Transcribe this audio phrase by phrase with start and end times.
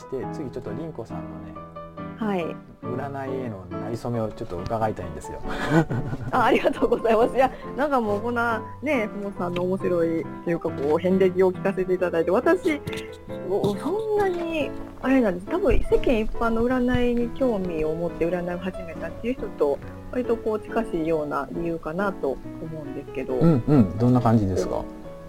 [0.00, 1.28] して、はい、次ちょっと凛子さんのね
[2.18, 2.44] はい
[2.82, 5.38] 占いへのなりそめをちょっと伺いたいんですよ。
[6.32, 7.36] あありがとうございます。
[7.36, 12.80] いやなんかもうこんなねふもさんの面白いというかこう遍歴を聞かせていただいて私
[13.28, 14.70] そんなに
[15.02, 19.78] あれなんです多分世間一般の占いに興味を持って占いを始めたっていう人と
[20.12, 22.38] 割とこう近しいような理由かなと思
[22.84, 23.34] うんですけど。
[23.34, 24.82] うんうんどんな感じですか？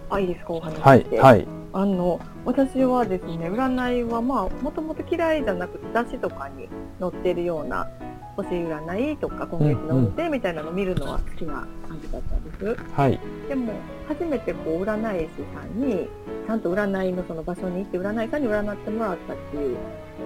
[0.10, 0.54] あいいですか？
[0.54, 1.20] お話して。
[1.20, 1.48] はいはい。
[1.74, 6.68] あの私はですね占いはまあもともと嫌いじゃなくて雑誌とかに
[7.00, 7.88] 載ってるような
[8.36, 12.92] 星占いとか今月の運勢みたいなのを見るのは好きな感じだったんです。
[12.94, 13.74] はい、でも
[14.08, 16.08] 初めてこう占い師さんに
[16.48, 19.78] ちゃんと占いのその場所に行って占い師さんに占ってもらったっていう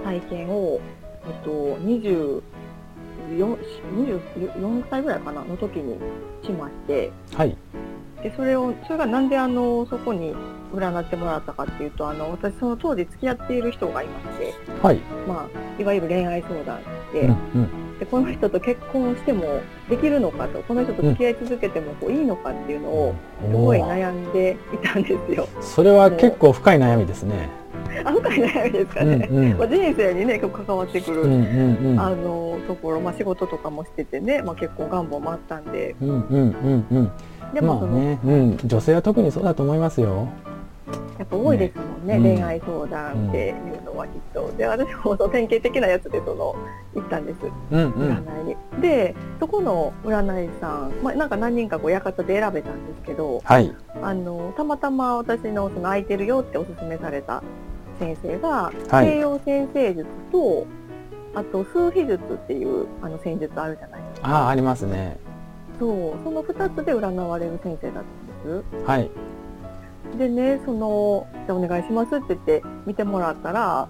[0.04, 0.80] 体験を、
[1.28, 2.42] えっと、24,
[3.38, 5.98] 24歳ぐらいかなの時に
[6.44, 7.58] しまして、はい、
[8.26, 10.34] でそれをそれがなんであのそこに
[10.74, 14.98] 占ってもらったかっていうとあの私その当時付き合っている人がいまして、はい。
[15.28, 16.80] まあ、いわゆる恋愛相談
[17.14, 25.48] でうんうん、でこの人と結婚してもできるのかとこの人と付き合い続けてもこういいのかっていうのをすごい悩んでいたんですよ。
[25.62, 27.48] それは結構深い悩みですね。
[28.04, 37.12] あ深い悩みですかね、うんうん、まあ、人生にね関わってくる、うんうんうん、あのところ、まあ、仕事とかもしててね、まあ、結構願望もあったんで、うんうんうんうん、
[37.54, 40.28] でもその、まあねうん、女性は特にそうだと思いますよ。
[41.18, 44.52] やっぱ多いですもんね、ね恋愛相談っていうのはきっと。
[44.58, 46.56] で私もその典型的なやつでその
[46.94, 47.38] 行ったんです、
[47.72, 48.82] うんうん、占いに。
[48.82, 57.42] でそこの占い師さん、まあ、なんか何人かこう館で選べたんですけど、はい、あのたまたま私のその空いてるよっておすすめされた
[57.98, 60.68] 先生が、はい、西洋先生術と
[61.34, 64.28] あと数秘術っていうあの戦術あるじゃないですか。
[64.28, 65.18] あありますね。
[65.80, 68.86] そうその2つで占われる先生だったんです。
[68.86, 69.10] はい
[70.18, 73.90] でねその「じゃあお願いします」って言って見てもらったら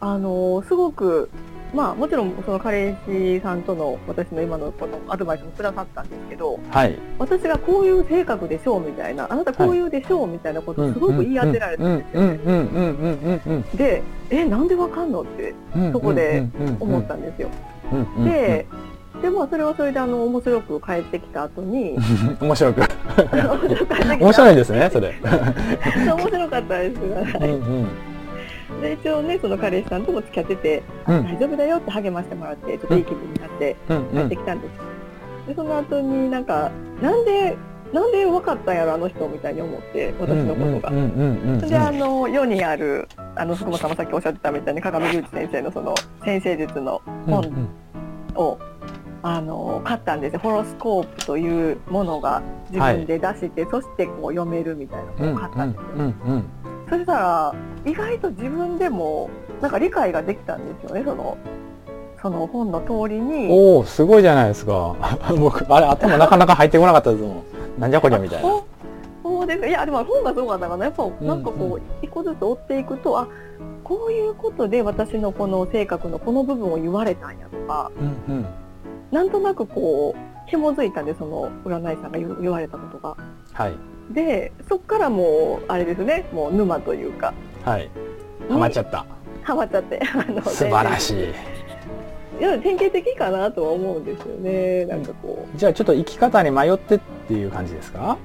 [0.00, 1.28] あのすごく
[1.74, 13.64] まあもちろんその彼氏さんとの私の今のこのアドバイスもくださったんですけど、はい、私がこういう性格でしょうみたいなあなたこういうでしょうみたいなことをすごく言い当てられたんですよね。
[13.74, 15.54] でえなんでわかんのって
[15.92, 16.46] そこで
[16.80, 17.48] 思ったんですよ。
[18.24, 18.66] で
[19.22, 21.96] でもそれはそれであの面白く帰ってきた後に
[22.40, 22.82] 面白く。
[24.20, 25.14] 面白いですねそれ。
[25.22, 27.84] 面白かったです、はい、うん
[28.72, 28.80] うん。
[28.80, 37.56] で一応ねその彼氏さんとも付き合ってて、うん、大丈夫だよって励ましてもらってちょっといい気分になって帰ってきたんです、でその後になんかなんで
[37.92, 40.90] なんで分かったんやろあの人みたいに思って私のことが。
[41.66, 45.94] であの世にあるあの福本さんもさっきおっしゃってたみたいに鏡隆一先生のその
[46.24, 47.68] 先生術の本
[48.34, 48.58] を
[49.28, 55.86] あの買ったんですよホロスコープというものが自分で出して、はい、そしてこう読めるみたいなのを買ったんですよ。
[55.94, 56.06] うんう
[56.36, 56.44] ん
[56.88, 57.54] そしたら
[57.84, 59.28] 意外と自分でも
[59.60, 61.36] なんか理解ができたんですよねその
[62.22, 63.48] その本の通りに。
[63.50, 64.94] おおすごいじゃないですか。
[65.36, 67.42] 僕あれ頭なかなか入ってこなかったですもん。
[67.76, 68.48] なんじゃこりゃみたいな。
[69.24, 73.26] そうですいやでも本がすごかったかなやっぱなんかこう一個ずつ追っていくとあ
[73.82, 77.90] こういうことで私のこの性格のこの部分を言われたんやとか、
[78.28, 78.46] うんうん、
[79.16, 83.16] なんとなくこう紐づいたんでその占い師さんが言われたことが。
[83.54, 83.74] はい、
[84.12, 87.32] でそっからもうあれですねもう沼というか。
[87.64, 87.90] はい
[88.50, 89.06] ハマっちゃった。
[89.42, 91.28] ハマっちゃって あの素晴らしい。
[92.38, 98.18] いや典型的かなとは思うんですよねなんかこう、じゃあちょっと生き方に迷ってっていう感じですか？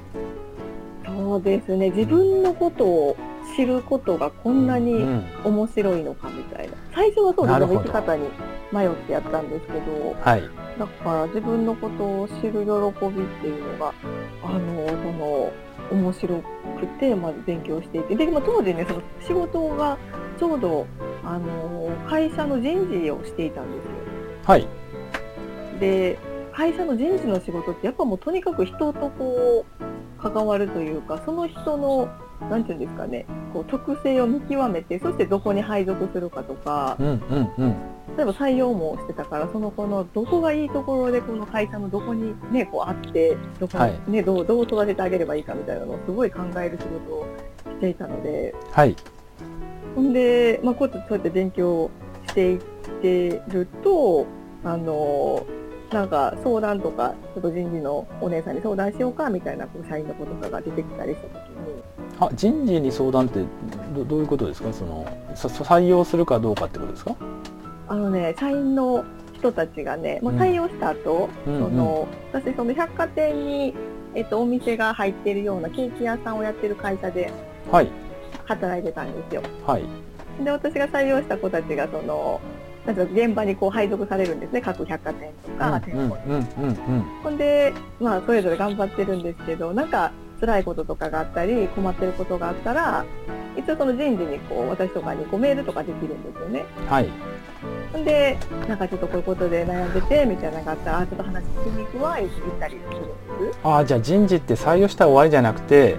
[1.05, 3.15] そうですね自分のことを
[3.55, 5.05] 知ることがこんなに
[5.43, 8.27] 面白いのかみたいな、最初はそうですね生き方に
[8.71, 10.43] 迷ってやったんですけど、はい、
[10.79, 13.93] だから自分のことを知る喜びっていうのが
[14.43, 15.51] あのその
[15.91, 16.35] 面白
[16.79, 18.15] くて、まず勉強していて。
[18.15, 19.97] でも当時ねその仕事が
[20.39, 20.87] ちょうど
[21.23, 23.91] あの会社の人事をしていたんですよ。
[24.45, 24.67] はい。
[25.79, 26.17] で
[26.53, 32.09] 会社の人事の仕事ってやっぱもうとにかく人とこう関わるというかその人の
[32.49, 33.25] 何て言うんですかね。
[33.53, 37.75] こう特性を見極めてそしてどこに配属するかとか、うんうんうん、
[38.17, 47.25] 例えば採用もしてたからその子のどこがいいところでこの会社のどこに、ね、こうあってどこ、ね、はい、どうどう育ててあげればいいかみたいなのをすごい考える仕事を
[47.65, 48.95] していたので、はい、
[49.95, 51.89] ほんで、まあ、こうやってそうやって勉強
[52.27, 52.61] していっ
[53.01, 54.25] てると
[54.63, 55.45] あの
[55.91, 61.83] なんか相談とかちょっと人事のお姉さんに相談しようかみたいなこう社員の子とかが出てきたりした時に
[62.19, 63.43] あ人事に相談って
[63.93, 64.71] どどういうことですか？
[64.71, 65.05] その
[65.35, 67.15] 採用するかどうかってことですか？
[67.89, 69.03] あのね社員の
[69.33, 73.73] 人たちがね、まあ、採用した後、うん、その、うん、私その百貨店に、
[74.15, 77.33] えっと、お店が入っているようなケーキ屋さんをやってる会社で、
[77.69, 77.89] はい、
[78.45, 79.41] 働いてたんですよ。
[79.65, 79.83] はい、
[80.43, 82.39] で私が採用した子たちがその
[82.85, 84.61] なんか現場にこう配属されるんですね。
[84.61, 86.45] 各百貨店とか店舗に。
[87.23, 93.05] ほんで、まあ、それぞれ頑張ってるんですけどなんか辛いこととかがあったり困ってることがあったら
[93.55, 96.65] 一応その人事にこう私とかにこうメールとかできるんですよね。
[96.87, 97.09] はい。
[98.03, 98.37] で
[98.67, 102.29] なんかちょっとこういうことで悩んでてみたいなのがあったらあちょっと話聞きに行くわ言っ
[102.59, 103.59] たりするんです。
[103.63, 105.97] ああじゃあ人事って採用したら終わりじゃなくて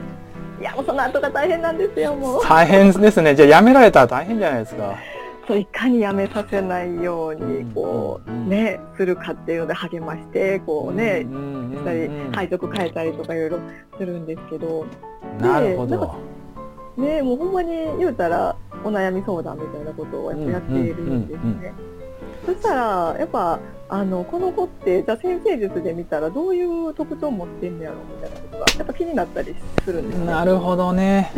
[0.61, 2.43] いやもうその後が大変なんですよもう。
[2.45, 3.35] 大変ですね。
[3.37, 4.97] じゃあ辞められたら大変じゃないですか
[5.53, 11.27] そういかに辞めさせないようにこう、ねするかっていうので励ましてこうね、
[11.75, 13.59] したり配属変えたりとかいろいろ
[13.99, 14.87] するんですけど。
[15.39, 16.17] なるほど。
[16.97, 17.69] ねもうほんまに
[17.99, 21.75] 言うたらお悩み相談みたいなことをやっているんですね。
[22.45, 23.59] そしたらやっぱ
[23.93, 29.55] あのこの子ってじゃあ先生術で見たらどういう特徴を持ってんのやろみたいなことがやっぱ気になったり
[29.85, 31.31] するんです、ね、なるほどね。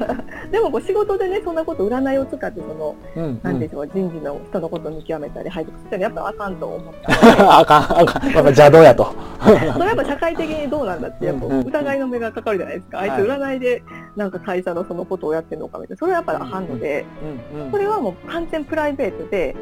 [0.52, 8.24] でもこう仕事でねそんなこと占いを使ってその、うんうん、なんでしょう人事の人のことを見極めたり配属したらやっぱあかんと思ったあかんあかん。
[8.26, 9.06] やっぱ邪道やと。
[9.42, 9.48] そ
[9.78, 13.82] れやっぱ社会的にどうなんだってやっぱ疑いの目がかかるじゃないですか、あいつ占いで
[14.16, 15.96] なんか会社のそのことをやってるのかみたいな。
[15.96, 17.06] それはやっぱりあかんので、
[17.52, 19.56] うんうんうん、これはもう完全プライベートで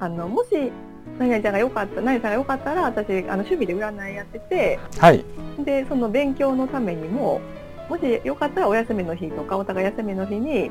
[0.00, 0.72] あのもし
[1.18, 5.24] 何々ちゃんがよかった何さんがよかったら私あの趣味で占いやってて、はい、
[5.64, 7.40] でその勉強のためにも
[7.88, 10.70] もしよかったらお休みの日とかお互い休みの日に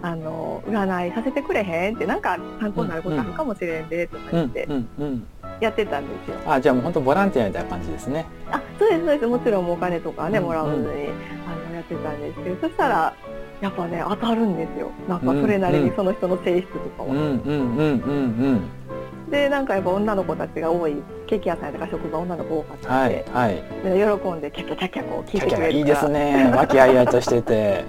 [0.00, 1.96] あの占いさせてくれへん？
[1.96, 4.68] ってなんか参考になることあるかもしれんでとか言って
[5.60, 6.36] やってたんですよ。
[6.46, 8.26] あじゃあもう本当ボランティアみたいな感じですね。
[8.50, 9.26] あそうですそうです。
[9.26, 10.90] もちろんお金とかねもらわずに、あの
[11.74, 13.14] やってたんですけどそしたら
[13.60, 14.90] やっぱね当たるんですよ。
[15.08, 18.60] なんかそれなりにその人の性質とかは。
[19.30, 20.94] でなんかやっぱ女の子たちが多い
[21.26, 27.84] ケーキ屋さんとか職場女の子多かったので、はいはい、で喜んでキャキャキャキャこう聞いてくれるいいですね和気あいあいとしてて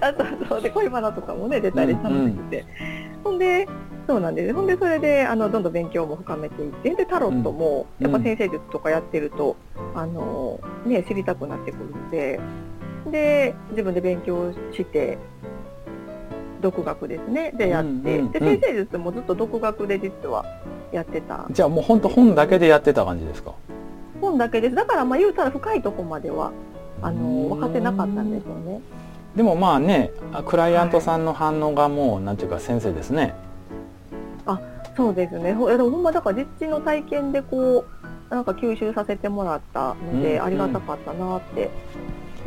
[0.00, 3.68] あそうそうで恋バナとかもね出たり楽しくて、うんうん、ほんで
[4.06, 9.56] そうなんですほんでそれであのどんどん勉強も深めていってでタロットも、やっぱ先生術とかやってると、
[9.94, 12.38] あのね知りたくなってくるので
[13.10, 15.18] で自分で勉強して
[16.60, 17.52] 独学ですね。
[17.52, 20.44] でやって、うんうんうん、で先生術もずっと独学で実は
[20.92, 21.46] やってた。
[21.50, 23.52] じゃあもう本当本だけでやってた感じですか？
[24.20, 24.74] 本だけです。
[24.74, 26.52] だからまあ言うたら深いとこまでは
[27.02, 28.80] あの分かってなかったんですよね。
[29.36, 30.12] でもまあね
[30.46, 33.34] クライアントさんの反応がもう、はい、なんていうか先生ですね。
[34.46, 34.60] あ
[34.96, 35.52] そうですね。
[35.52, 37.84] ほでもほんまだから実地の体験でこ
[38.30, 41.70] うなんか吸収させてもらったので、ありがたかったなって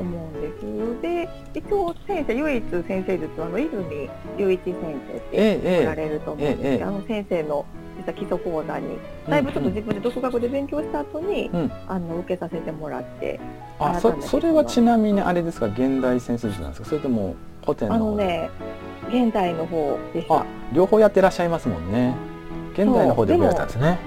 [0.01, 1.01] 思うんです。
[1.01, 7.65] で一応先生唯一先生術はあの泉雄一先生って言われると思うんですけど、えええ、あの先生の
[7.97, 8.87] 実は基礎講座に
[9.27, 13.39] だいぶちょっと自分で独学で勉強した後に、うん、あの受けさせてもらって
[13.79, 16.89] あそそれはちなみにあれですか現代先生術なんですか？
[16.89, 18.49] それとも古典のあのね
[19.09, 20.45] 現代の方でした。
[20.73, 22.15] 両方やってらっしゃいますもんね。
[22.73, 23.97] 現代の方で受けたんですね。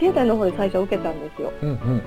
[0.00, 2.02] 現代の方で最初受けたんですよ、うんうん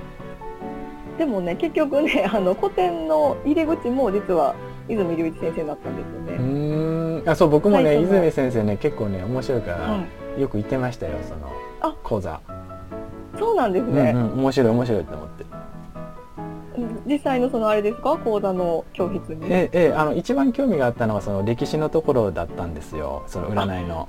[1.20, 4.54] でもね結局ね あの古典の入り口も実は
[4.88, 6.42] 泉隆一先生だったんですよね。
[6.42, 7.22] うん。
[7.26, 9.98] あそう僕もね泉先生ね結構ね面白いから、は
[10.38, 12.40] い、よく言ってましたよその講座。
[13.38, 15.44] そうなんですね、うんうん、面白い面白いと思って。
[17.06, 18.16] 実際のそのあれですか？
[18.16, 19.44] 講座の教室に。
[19.50, 23.24] ええあの一番興味があったのはその歴史のところだったんですよ。
[23.26, 24.08] その占いの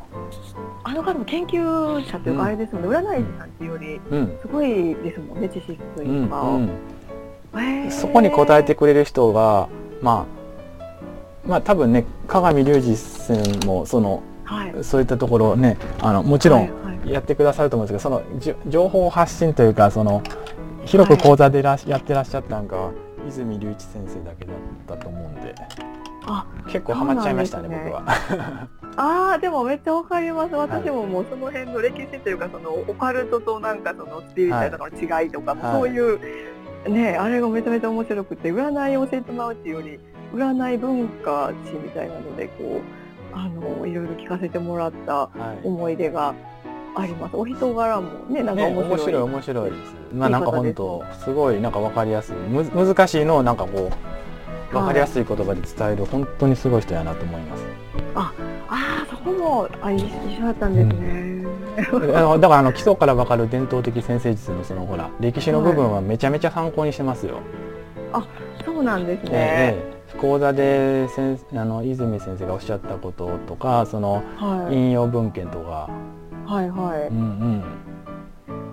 [0.85, 0.93] あ。
[0.93, 4.01] の方も研究者というかあれですもんね、うん、占い師さんっていうより、
[4.41, 6.69] すごいですもんね知識というか、うんうん
[7.89, 9.67] そこに答えてくれる人が
[10.01, 10.41] まあ
[11.47, 16.71] まあ多分ね鏡隆二さんもその、はい、そういったところねあのもちろん
[17.05, 20.21] やってくださると思うんですけど、その情報発信というかその
[20.85, 22.91] 広く講座でら、はい、やってらっしゃったのが
[23.27, 24.55] 泉隆一先生だけだっ
[24.87, 25.55] たと思うんで。
[26.23, 28.03] あ結構ハマっちゃいましたね、ね、僕は。
[28.95, 30.53] ああでもめっちゃわかります。
[30.53, 36.19] 私ももうその辺の歴史というかそのオカルトとなんかそのスピリチュアルの違いとか、はい、そういう
[36.89, 39.99] ねあれがめちゃめちゃ面白くて占いを教えてもらうっていうより
[40.33, 42.81] 占い文化史みたいなのでこ
[43.33, 45.29] うあのいろいろ聞かせてもらった
[45.63, 46.33] 思い出が
[46.95, 49.95] あります、はい、お人柄もねなんか面白い、ね、面白い面白いです。
[50.13, 52.35] まあなんか本当すごいなんか分かりやすい。
[52.35, 53.91] む難しいのをなんかこ
[54.71, 57.63] う分かりやすい言葉で伝える、はい、本当にすごい人やなと思います。
[58.15, 58.33] あ
[58.67, 60.03] あそこもあ一
[60.37, 61.30] 緒だったんですね、うん
[62.39, 67.35] だからあの基礎から分かる伝統的先生術のそのほら歴史の部分はめちゃめちゃ参考にしてますよ。
[67.35, 67.43] はい、
[68.13, 68.25] あ
[68.65, 69.29] そうなんですね。
[69.33, 74.23] ええ、講座で先あの泉先生がおっしゃったこととかその、
[74.69, 75.89] 引用文献とか。
[76.45, 77.07] はいはい。
[77.07, 77.63] うんうん。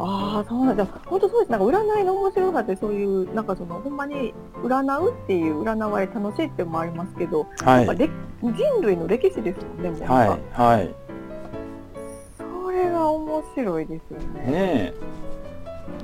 [0.01, 0.87] ああ、そうなんだ。
[1.07, 1.51] 本当そうです。
[1.51, 10.09] なんか占いの面白さってそういう、なんかその、ほんまに占うっていう占われ楽しいってもありますけど、はい、人類の歴史ですもんね、もう。
[10.09, 10.41] はい。
[10.53, 10.95] はい。
[13.39, 14.51] 面白いですよね。
[14.51, 14.95] ね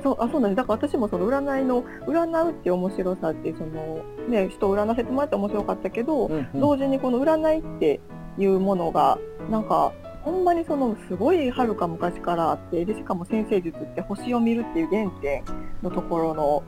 [0.03, 0.57] そうあそうなんです。
[0.57, 8.01] だから私もその占いの占うっていう面白さってその、ね、人を占わせてもらって面白かったけど、うんうん、同時にこの占いって
[8.39, 9.19] いうものが
[9.51, 15.45] なんかほんまにそのすごいはるか昔からあってでしかも先生術って星を見るっていう原点
[15.83, 16.63] のところの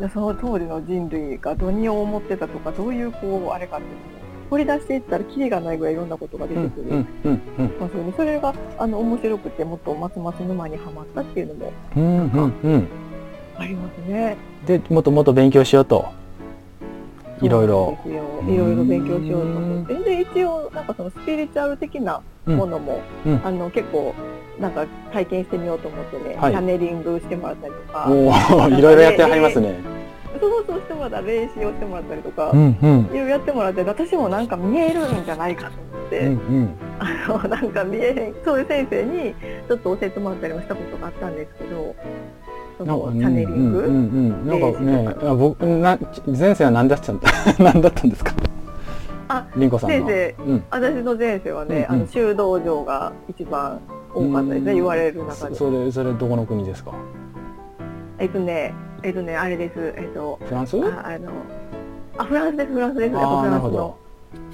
[0.00, 7.06] でその当時の人類が何を思ってたとかどういうこうあれかっていうのを掘り出していったらキリがないぐらいいろんなことが出てくる、
[7.80, 11.72] まそそれがあの面白くてもっとますます沼にはまったっていうのも、
[13.56, 14.36] ありますね。
[14.66, 16.06] でもっともっと勉強しようと。
[17.40, 17.98] いろいろ。
[18.04, 19.94] いろいろ勉強しようと思って。
[19.94, 24.14] で一応なんかそのスピリチュアル的なものも、うん、あの結構
[24.58, 28.06] なんか体験してみようと思ってね、はい、チャネリングしてもらったりとか。
[28.08, 29.97] お いろいろやってはりますね。
[30.40, 39.34] そうそうしてもらったら霊視をしてもらったりとか、うんうん、いろいろやってもらって私もなんか見えるんじゃないかと思って、うんうん、 あのなんか見えへんそういう先生に
[39.68, 41.94] ちょっと教えてもらったりもしたことがあったんですけど
[42.78, 47.20] そのチャネリング、うんうん、なんかね僕な前世は何だったん
[47.58, 48.32] 何だったんですか？
[49.30, 53.78] あ、リンコさん先生、うん、私の前世はね、うんうん、あの修道場が一番
[54.14, 55.54] 多かったですね、言われる中で。
[55.54, 56.92] それそれどこの国ですか？
[58.18, 59.94] えっとね、えっとねあれです。
[59.96, 60.76] えっとフランス？
[60.80, 61.32] ああの
[62.18, 63.14] あフランスですフランスです。
[63.14, 63.98] やっぱフランスの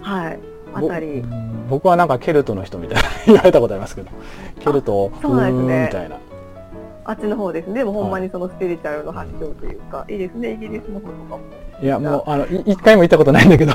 [0.03, 0.39] はい
[0.75, 1.25] あたり。
[1.69, 4.11] 僕はなんかケルトの人みたいな 言われたことありますけど、
[4.61, 6.17] ケルトそうなんですねみたいな。
[7.07, 7.75] あっちの方ですね。
[7.75, 10.53] でもほんまにそのスピリチュアルの発祥というか、はい、いいですね。
[10.53, 11.41] イギリスの方とかも。
[11.83, 13.73] いやもうあの一回も行ったことないんだけど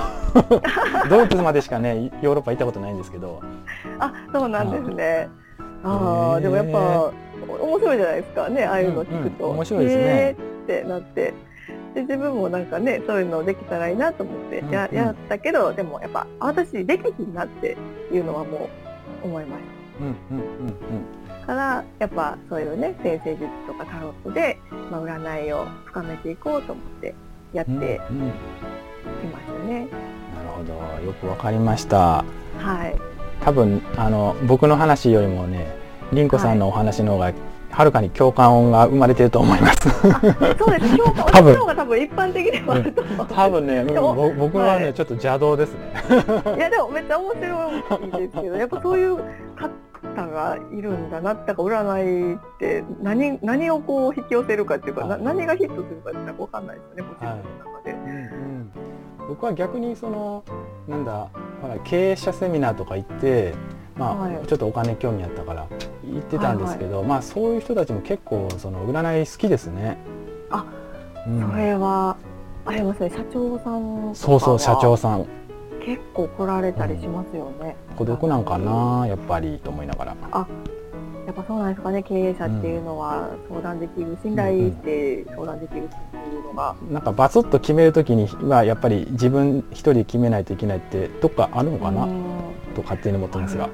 [1.09, 3.41] ドイツまでしかねヨーロッパ行ったことないんですけど
[3.99, 5.29] あそうなんですね
[5.83, 7.11] ああでもやっぱ
[7.61, 10.35] 面白いじゃないですかねああいうの聞くと、うんうん、面白いですね
[10.69, 11.33] ってなって
[11.95, 17.75] で自分もなんかねそういうのできたらいいなと思ってやうんうん、やったけどでもやっぱ私できひんなって
[18.11, 18.69] いうのはも
[19.23, 19.79] う思いました。
[19.99, 24.57] うんうんうんうん、からやっぱそういうね先生術とかタロットで、
[24.89, 27.13] まあ、占いを深めていこうと思って
[27.51, 29.67] やってきましたね。
[29.67, 29.89] うんうん、
[30.35, 32.23] なるほどよくわかりました。
[32.57, 32.95] はい
[33.43, 35.65] 多分あの僕の話よりもね
[36.11, 37.33] 凛子さんのお話の方が、は
[37.83, 39.89] るかに共感音が生まれてると思います。
[40.57, 40.97] そうです。
[40.97, 43.27] 共感音の方が多分一般的ではあると思う。
[43.27, 45.93] 多分ね、僕はね、はい、ちょっと邪道ですね。
[46.57, 47.39] いやでもめっちゃ面白
[48.07, 49.17] いですけど、やっぱそういう
[50.15, 57.27] 方がいるんだなってか占いって何何をこう引き寄せるかっていうか、な何がヒットするかってわかんないですよね。
[57.27, 57.39] はい
[59.29, 60.43] 僕は逆にその
[60.87, 61.29] なんだ
[61.61, 63.53] ほら経営者セミナーとか行って
[63.99, 65.67] まあ、はい、ちょっとお金興味あったから
[66.03, 69.97] 行ってたんですけど、はいはい、まあそういう人たちも結構その占い好きですね。
[70.49, 70.65] あ、
[71.27, 72.15] うん、それは
[72.65, 73.09] ありますね。
[73.09, 75.25] 社長さんそうそう社長さん。
[75.85, 77.75] 結構来られたりしますよね。
[77.89, 80.15] うん、孤独なんかなやっぱりと思いながら。
[80.31, 80.47] あ
[81.25, 82.01] やっぱそうなんですかね。
[82.01, 85.95] 経営者っていうのは相談できる、信頼して相談できるって
[86.59, 92.07] いうのが、なんかバツッと決めるときにはやっぱり自分一人決めないといけないってどっかあるのかな、
[92.75, 93.69] と勝手に思ってますが。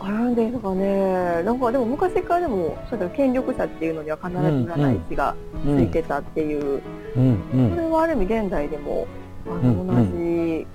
[0.00, 1.42] あるんですかね。
[1.42, 5.34] なんかでも昔からでもそうだ権力者っていうのには必ず占い師が
[5.64, 6.80] ついてたっていう、
[7.16, 9.06] うんうん、それはある意味現代でも
[9.46, 10.66] あの、同じ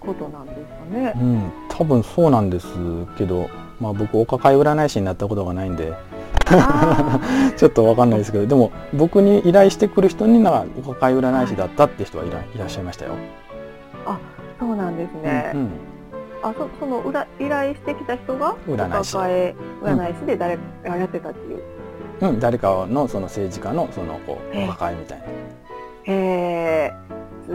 [0.00, 2.66] ことなんですかね、うん、多分そうなんです
[3.16, 3.48] けど
[3.82, 5.92] まあ、僕お抱え占い師になったことがないんで
[7.56, 13.12] ちょっと分かんないですけどでも僕に依頼してくる人にはお抱え占い師だったって人はいら,、い、らっしゃいましたよ。
[14.06, 14.18] あ
[14.58, 15.50] そうなんですね。
[15.54, 15.68] うん、うん、
[16.42, 21.62] あそその裏依頼してきた人がお抱え占い師で誰かやってたっていう。
[22.20, 25.24] うん、うん、誰かのその政治家のそのこうお抱えみたいな。
[26.04, 26.92] へえ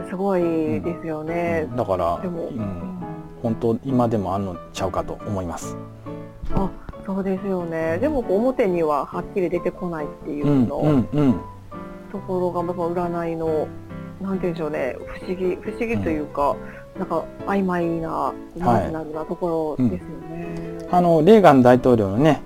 [0.09, 0.41] すごい
[0.81, 1.67] ですよね。
[1.69, 2.97] うん、だからでも、うん、
[3.41, 5.77] 本当今でもあんのちゃうかと思います。
[7.07, 7.97] あそうですよね。
[7.99, 11.41] でも表にははっきり出てこないっていうの、うんうん、
[12.11, 13.67] ところがまず占いの
[14.21, 14.95] なんて言うんでしょうね。
[15.07, 16.55] 不思議不思議というか、
[16.95, 20.45] うん、なんか曖昧なマジナルなところですよね、
[20.79, 22.41] はい、あのレーガン大統領のね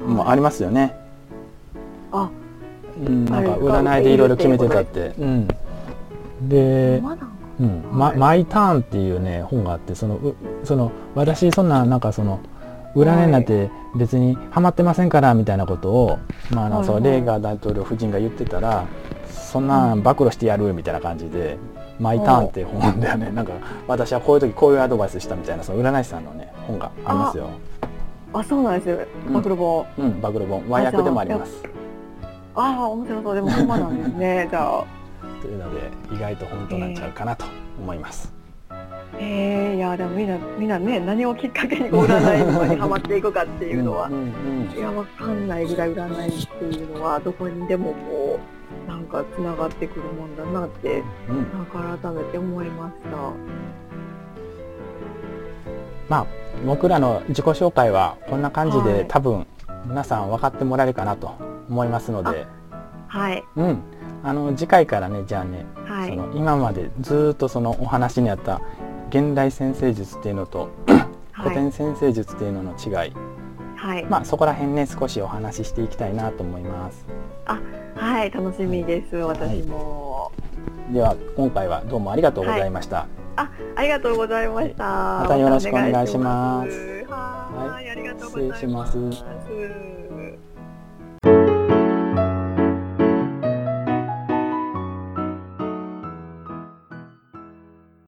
[0.00, 0.94] もありますよね、
[2.12, 2.28] あ
[2.98, 5.48] うん、なんか占いでいろいろ決めてたって、うん、
[6.42, 7.00] で、
[7.60, 10.34] うんま、マイターンっていうね本があってその
[10.64, 12.40] その私そんななんかその
[12.94, 16.18] 占いなんて別にハマってませんからみたいなことを、
[16.50, 18.86] まあ、あのそうレーガー大統領夫人が言ってたら
[19.30, 21.58] そんなん暴露してやるみたいな感じで
[22.00, 23.30] 「マイターン」って本だよね。
[23.30, 23.52] なんか
[23.86, 27.50] 私はこういう時こういうアドバイスしたみたいなその占い師さんのね本がありますよ。
[28.32, 28.98] あそうなんですよ。
[29.32, 30.64] 暴露本、うん、暴露本。
[30.68, 31.62] 和訳でもあります。
[32.56, 33.34] ああ面白そう。
[33.34, 34.48] でもほんまなんですね。
[34.50, 34.84] じゃあ。
[35.40, 37.44] というので意外と本当なんちゃうかなと
[37.78, 38.32] 思います。
[38.32, 38.43] えー、
[39.20, 48.40] いやでもみんなみんなね何をきっかけに占いとかにはまっていくかっていうのはうん、いやわかんないぐらい占いっていうのはどこにでもこ
[48.86, 53.10] うなんかつながってくるもんだなって、うん、なんか改めて思いました。
[56.08, 56.26] まあ
[56.66, 59.46] 僕らの自己紹介はこんな感じで、はい、多分
[59.86, 61.34] 皆さん分かってもらえるかなと
[61.68, 62.46] 思いますので、
[63.08, 63.82] はい、うん、
[64.22, 68.60] あの次回からねじゃあね、はい、その今までずっとそのお話にあった
[69.08, 70.70] 現代先生術っていうのと
[71.32, 73.12] 古典先生術っていうのの違い、
[73.76, 77.06] はい、まあそこら辺ね少しお話ししていきたいなと思います。
[77.46, 77.60] あ
[77.96, 80.32] はい楽しみです、私も、
[80.92, 83.06] では今回はどうもありがとうございました。
[83.36, 84.84] あありがとうございました。
[84.84, 87.04] またよろしくお願いします。
[87.08, 88.60] はい、ありがとうございます。
[88.60, 90.03] 失礼します。